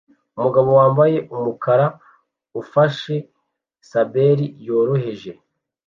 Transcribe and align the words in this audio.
Umugabo 0.37 0.69
wambaye 0.79 1.17
umukara 1.35 1.87
ufashe 2.61 3.15
saber 3.89 4.37
yoroheje 4.65 5.31